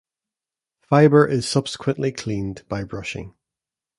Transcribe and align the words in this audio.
Fibre 0.79 1.27
is 1.27 1.47
subsequently 1.47 2.11
cleaned 2.11 2.63
by 2.67 2.83
brushing. 2.83 3.35